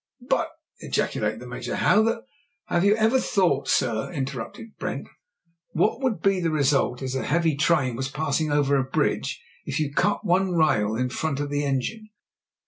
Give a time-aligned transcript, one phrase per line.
[0.29, 0.49] "But,"
[0.79, 2.25] ejaculated the Major, "how the"
[2.73, 5.07] "Have you ever thought, sir," interrupted Brent,
[5.73, 8.83] "what would be the result if, as a heavy train was pass ing over a
[8.83, 12.09] bridge, you cut one rail just in front of the engine